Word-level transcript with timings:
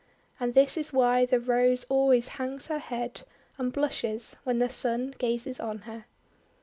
And 0.39 0.55
this 0.55 0.77
is 0.77 0.91
why 0.91 1.27
the 1.27 1.39
Rose 1.39 1.83
always 1.83 2.29
hangs 2.29 2.65
her 2.69 2.79
head 2.79 3.21
and 3.59 3.71
blushes 3.71 4.35
when 4.43 4.57
the 4.57 4.67
Sun 4.67 5.13
gazes 5.19 5.59
on 5.59 5.81
her. 5.81 6.05